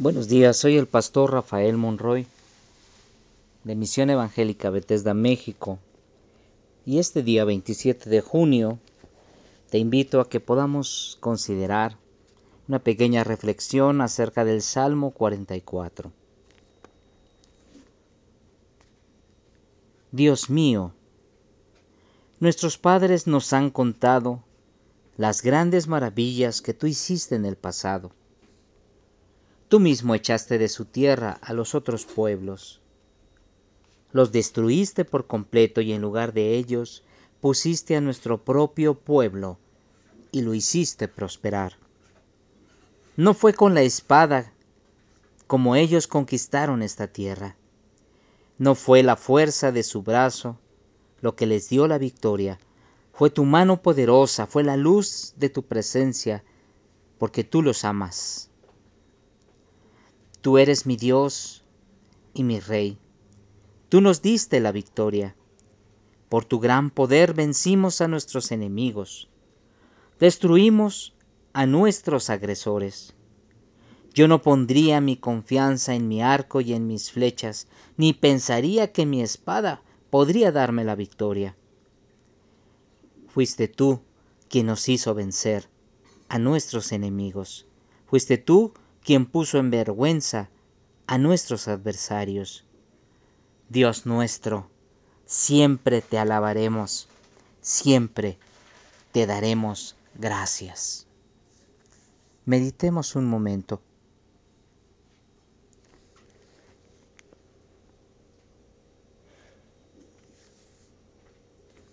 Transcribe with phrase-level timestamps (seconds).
[0.00, 2.26] Buenos días, soy el pastor Rafael Monroy
[3.64, 5.78] de Misión Evangélica Bethesda, México.
[6.86, 8.78] Y este día 27 de junio
[9.68, 11.98] te invito a que podamos considerar
[12.66, 16.10] una pequeña reflexión acerca del Salmo 44.
[20.12, 20.94] Dios mío,
[22.38, 24.42] nuestros padres nos han contado
[25.18, 28.12] las grandes maravillas que tú hiciste en el pasado
[29.70, 32.80] Tú mismo echaste de su tierra a los otros pueblos.
[34.10, 37.04] Los destruiste por completo y en lugar de ellos
[37.40, 39.58] pusiste a nuestro propio pueblo
[40.32, 41.74] y lo hiciste prosperar.
[43.16, 44.52] No fue con la espada
[45.46, 47.54] como ellos conquistaron esta tierra.
[48.58, 50.58] No fue la fuerza de su brazo
[51.20, 52.58] lo que les dio la victoria.
[53.12, 56.42] Fue tu mano poderosa, fue la luz de tu presencia,
[57.18, 58.49] porque tú los amas.
[60.40, 61.64] Tú eres mi Dios
[62.32, 62.98] y mi Rey.
[63.90, 65.36] Tú nos diste la victoria.
[66.30, 69.28] Por tu gran poder vencimos a nuestros enemigos.
[70.18, 71.14] Destruimos
[71.52, 73.14] a nuestros agresores.
[74.14, 79.06] Yo no pondría mi confianza en mi arco y en mis flechas, ni pensaría que
[79.06, 81.56] mi espada podría darme la victoria.
[83.28, 84.00] Fuiste tú
[84.48, 85.68] quien nos hizo vencer
[86.28, 87.66] a nuestros enemigos.
[88.06, 88.72] Fuiste tú
[89.04, 90.48] quien puso en vergüenza
[91.06, 92.64] a nuestros adversarios.
[93.68, 94.68] Dios nuestro,
[95.26, 97.08] siempre te alabaremos,
[97.60, 98.38] siempre
[99.12, 101.06] te daremos gracias.
[102.44, 103.80] Meditemos un momento.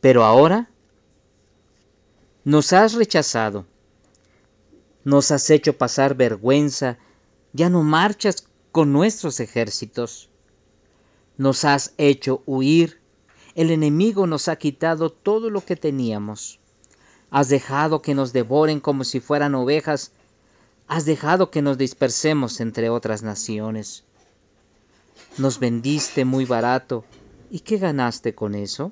[0.00, 0.70] Pero ahora
[2.44, 3.66] nos has rechazado
[5.06, 6.98] nos has hecho pasar vergüenza,
[7.52, 10.28] ya no marchas con nuestros ejércitos.
[11.38, 13.00] Nos has hecho huir,
[13.54, 16.58] el enemigo nos ha quitado todo lo que teníamos.
[17.30, 20.10] Has dejado que nos devoren como si fueran ovejas,
[20.88, 24.02] has dejado que nos dispersemos entre otras naciones.
[25.38, 27.04] Nos vendiste muy barato,
[27.48, 28.90] ¿y qué ganaste con eso?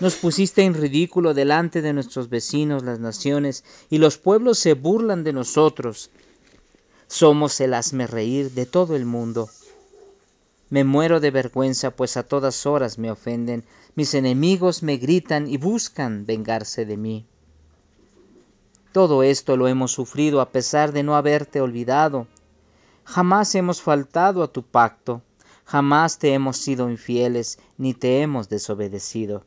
[0.00, 5.22] Nos pusiste en ridículo delante de nuestros vecinos, las naciones, y los pueblos se burlan
[5.22, 6.10] de nosotros.
[7.06, 7.74] Somos el
[8.08, 9.50] reír de todo el mundo.
[10.70, 13.64] Me muero de vergüenza, pues a todas horas me ofenden.
[13.94, 17.26] Mis enemigos me gritan y buscan vengarse de mí.
[18.92, 22.26] Todo esto lo hemos sufrido a pesar de no haberte olvidado.
[23.04, 25.20] Jamás hemos faltado a tu pacto,
[25.66, 29.44] jamás te hemos sido infieles, ni te hemos desobedecido.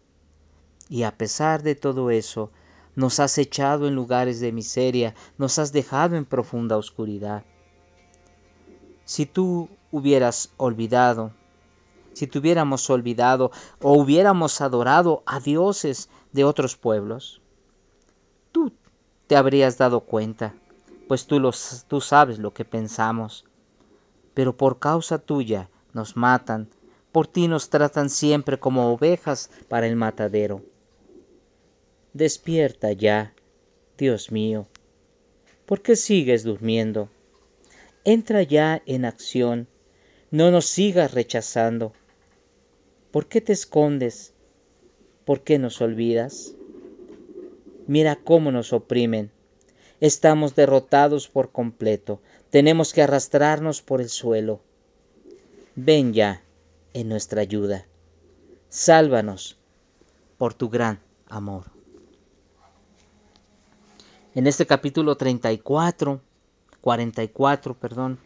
[0.89, 2.51] Y a pesar de todo eso,
[2.95, 7.43] nos has echado en lugares de miseria, nos has dejado en profunda oscuridad.
[9.03, 11.31] Si tú hubieras olvidado,
[12.13, 13.51] si tuviéramos olvidado
[13.81, 17.41] o hubiéramos adorado a dioses de otros pueblos,
[18.51, 18.71] tú
[19.27, 20.53] te habrías dado cuenta,
[21.07, 23.45] pues tú, los, tú sabes lo que pensamos.
[24.33, 26.69] Pero por causa tuya nos matan,
[27.11, 30.61] por ti nos tratan siempre como ovejas para el matadero.
[32.15, 33.33] Despierta ya,
[33.97, 34.67] Dios mío.
[35.65, 37.09] ¿Por qué sigues durmiendo?
[38.05, 39.67] Entra ya en acción,
[40.31, 41.91] no nos sigas rechazando.
[43.11, 44.31] ¿Por qué te escondes?
[45.25, 46.53] ¿Por qué nos olvidas?
[47.85, 49.29] Mira cómo nos oprimen.
[49.99, 52.21] Estamos derrotados por completo.
[52.49, 54.61] Tenemos que arrastrarnos por el suelo.
[55.75, 56.43] Ven ya
[56.93, 57.85] en nuestra ayuda.
[58.69, 59.57] Sálvanos
[60.37, 61.74] por tu gran amor
[64.35, 66.21] en este capítulo 34,
[66.81, 68.19] 44, perdón,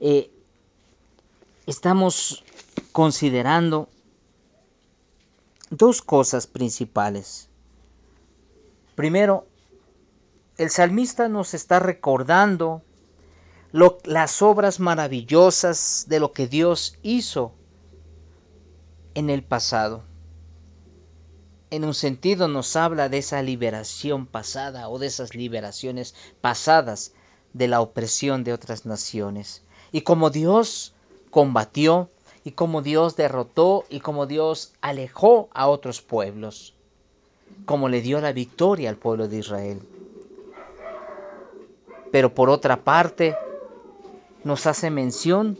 [0.00, 0.30] eh,
[1.66, 2.42] estamos
[2.92, 3.88] considerando
[5.68, 7.50] dos cosas principales.
[8.94, 9.46] Primero,
[10.56, 12.82] el salmista nos está recordando
[14.04, 17.52] las obras maravillosas de lo que Dios hizo
[19.14, 20.09] en el pasado
[21.70, 27.12] en un sentido nos habla de esa liberación pasada o de esas liberaciones pasadas
[27.52, 29.62] de la opresión de otras naciones.
[29.92, 30.94] Y como Dios
[31.30, 32.10] combatió
[32.44, 36.74] y como Dios derrotó y como Dios alejó a otros pueblos,
[37.66, 39.80] como le dio la victoria al pueblo de Israel.
[42.10, 43.36] Pero por otra parte,
[44.42, 45.56] nos hace mención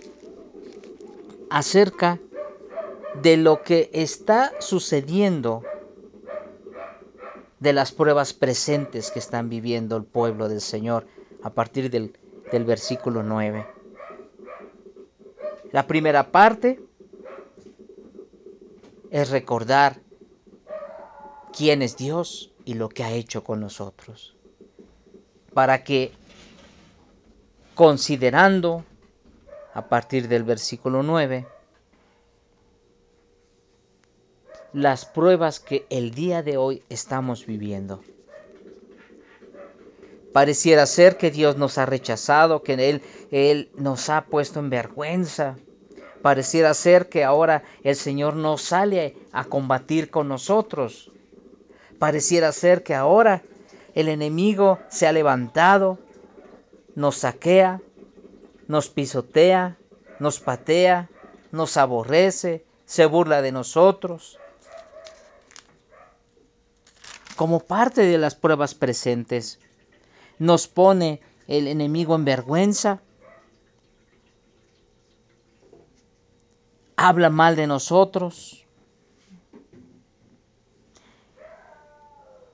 [1.51, 2.19] acerca
[3.23, 5.63] de lo que está sucediendo
[7.61, 11.07] de las pruebas presentes que están viviendo el pueblo del Señor
[11.43, 12.15] a partir del,
[12.65, 13.67] versículo 9.
[15.71, 16.81] La primera parte
[19.11, 20.01] es recordar
[21.57, 24.35] quién es Dios y lo que ha hecho con nosotros.
[25.53, 26.13] Para que,
[27.75, 28.85] considerando
[29.75, 31.47] a partir del versículo 9,
[34.73, 38.03] las pruebas que el día de hoy estamos viviendo.
[40.33, 43.03] Pareciera ser que Dios nos ha rechazado, que Él,
[43.33, 45.57] Él nos ha puesto en vergüenza.
[46.23, 51.11] Pareciera ser que ahora el Señor no sale a combatir con nosotros.
[51.99, 53.43] Pareciera ser que ahora
[53.95, 55.99] el enemigo se ha levantado,
[56.95, 57.81] nos saquea,
[58.69, 59.79] nos pisotea,
[60.21, 61.09] nos patea,
[61.51, 64.39] nos aborrece, se burla de nosotros.
[67.41, 69.59] Como parte de las pruebas presentes,
[70.39, 73.01] nos pone el enemigo en vergüenza,
[76.97, 78.67] habla mal de nosotros.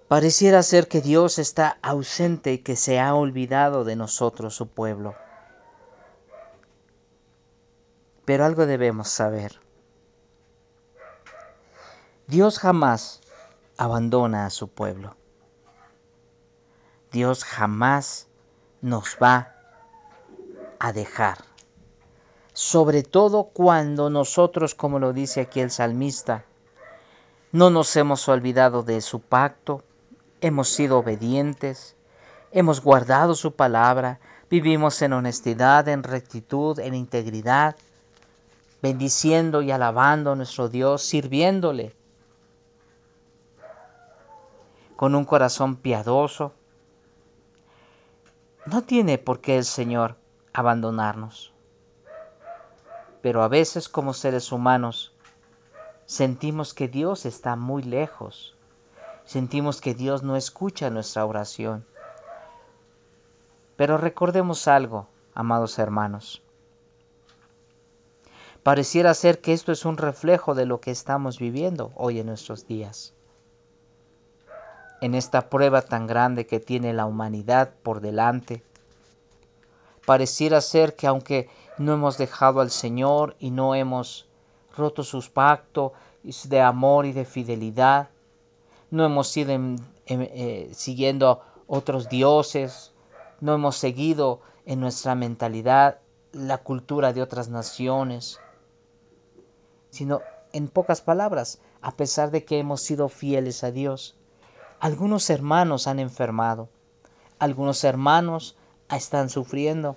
[0.06, 5.17] Pareciera ser que Dios está ausente y que se ha olvidado de nosotros, su pueblo.
[8.25, 9.59] Pero algo debemos saber.
[12.29, 13.21] Dios jamás
[13.76, 15.17] abandona a su pueblo.
[17.12, 18.26] Dios jamás
[18.81, 19.55] nos va
[20.78, 21.38] a dejar.
[22.52, 26.44] Sobre todo cuando nosotros, como lo dice aquí el salmista,
[27.52, 29.82] no nos hemos olvidado de su pacto,
[30.40, 31.96] hemos sido obedientes,
[32.52, 34.20] hemos guardado su palabra,
[34.50, 37.76] vivimos en honestidad, en rectitud, en integridad,
[38.82, 41.94] bendiciendo y alabando a nuestro Dios, sirviéndole
[44.97, 46.53] con un corazón piadoso,
[48.65, 50.17] no tiene por qué el Señor
[50.53, 51.53] abandonarnos.
[53.23, 55.15] Pero a veces como seres humanos
[56.07, 58.57] sentimos que Dios está muy lejos.
[59.25, 61.85] Sentimos que Dios no escucha nuestra oración.
[63.77, 66.43] Pero recordemos algo, amados hermanos.
[68.63, 72.67] Pareciera ser que esto es un reflejo de lo que estamos viviendo hoy en nuestros
[72.67, 73.16] días.
[75.06, 78.64] En esta prueba tan grande que tiene la humanidad por delante,
[80.05, 81.49] pareciera ser que aunque
[81.79, 84.26] no hemos dejado al Señor y no hemos
[84.76, 85.93] roto sus pactos
[86.25, 88.08] de amor y de fidelidad,
[88.91, 89.53] no hemos ido
[90.06, 92.91] eh, siguiendo otros dioses,
[93.41, 96.00] no hemos seguido en nuestra mentalidad
[96.32, 98.41] la cultura de otras naciones,
[99.91, 104.17] sino en pocas palabras, a pesar de que hemos sido fieles a Dios,
[104.81, 106.69] algunos hermanos han enfermado,
[107.38, 108.56] algunos hermanos
[108.90, 109.96] están sufriendo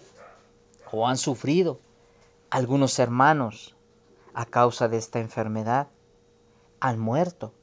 [0.91, 1.79] o han sufrido.
[2.49, 3.75] Algunos hermanos,
[4.33, 5.87] a causa de esta enfermedad,
[6.79, 7.53] han muerto.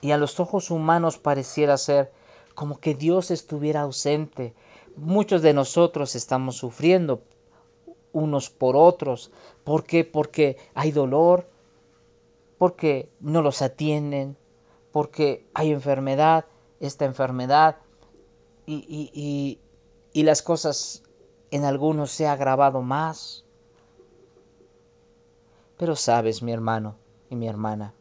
[0.00, 2.12] Y a los ojos humanos pareciera ser
[2.54, 4.54] como que Dios estuviera ausente.
[4.96, 7.22] Muchos de nosotros estamos sufriendo
[8.12, 9.30] unos por otros.
[9.64, 10.04] ¿Por qué?
[10.04, 11.48] Porque hay dolor,
[12.58, 14.36] porque no los atienden,
[14.92, 16.44] porque hay enfermedad,
[16.80, 17.76] esta enfermedad
[18.66, 19.58] y,
[20.12, 21.02] y, las cosas
[21.50, 23.44] en algunos se ha agravado más.
[25.76, 26.96] Pero sabes, mi hermano
[27.28, 27.94] y mi hermana,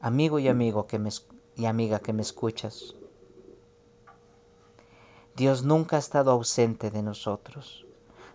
[0.00, 1.10] amigo y amigo que me,
[1.54, 2.94] y amiga que me escuchas,
[5.36, 7.86] Dios nunca ha estado ausente de nosotros.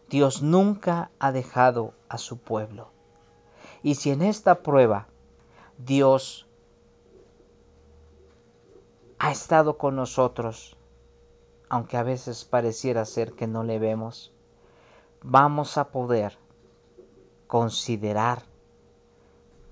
[0.09, 2.91] Dios nunca ha dejado a su pueblo.
[3.81, 5.07] Y si en esta prueba
[5.77, 6.47] Dios
[9.23, 10.75] ha estado con nosotros,
[11.69, 14.33] aunque a veces pareciera ser que no le vemos,
[15.21, 16.39] vamos a poder
[17.45, 18.41] considerar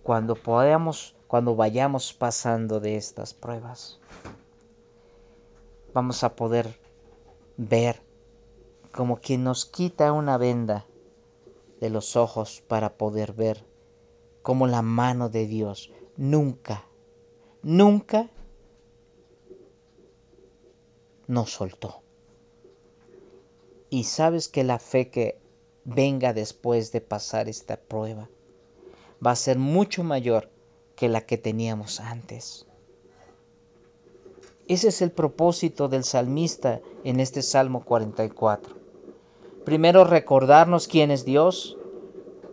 [0.03, 3.99] cuando podamos, cuando vayamos pasando de estas pruebas.
[5.95, 6.79] Vamos a poder
[7.57, 8.03] ver
[8.91, 10.85] como quien nos quita una venda
[11.81, 13.65] de los ojos para poder ver
[14.43, 16.83] como la mano de Dios nunca,
[17.63, 18.29] nunca
[21.29, 22.01] no soltó.
[23.91, 25.37] Y sabes que la fe que
[25.85, 28.27] venga después de pasar esta prueba
[29.25, 30.49] va a ser mucho mayor
[30.95, 32.65] que la que teníamos antes.
[34.67, 38.75] Ese es el propósito del salmista en este Salmo 44.
[39.65, 41.77] Primero recordarnos quién es Dios,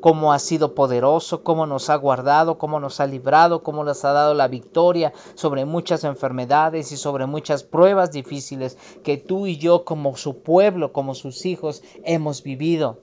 [0.07, 4.13] cómo ha sido poderoso, cómo nos ha guardado, cómo nos ha librado, cómo nos ha
[4.13, 9.85] dado la victoria sobre muchas enfermedades y sobre muchas pruebas difíciles que tú y yo
[9.85, 13.01] como su pueblo, como sus hijos, hemos vivido.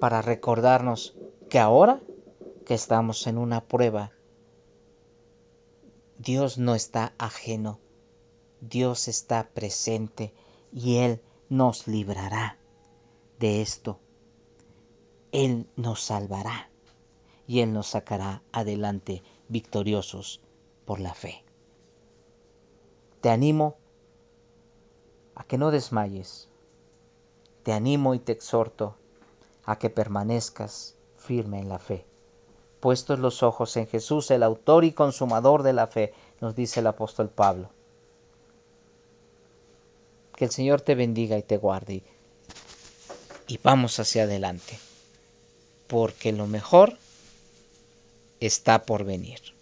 [0.00, 1.14] Para recordarnos
[1.50, 2.00] que ahora
[2.64, 4.12] que estamos en una prueba,
[6.16, 7.80] Dios no está ajeno,
[8.62, 10.32] Dios está presente
[10.72, 12.56] y Él nos librará
[13.38, 13.98] de esto.
[15.32, 16.70] Él nos salvará
[17.46, 20.40] y Él nos sacará adelante victoriosos
[20.84, 21.44] por la fe.
[23.20, 23.76] Te animo
[25.34, 26.48] a que no desmayes.
[27.62, 28.96] Te animo y te exhorto
[29.64, 32.06] a que permanezcas firme en la fe.
[32.80, 36.86] Puestos los ojos en Jesús, el autor y consumador de la fe, nos dice el
[36.86, 37.70] apóstol Pablo.
[40.36, 42.04] Que el Señor te bendiga y te guarde.
[43.48, 44.78] Y vamos hacia adelante.
[45.86, 46.98] Porque lo mejor
[48.40, 49.55] está por venir.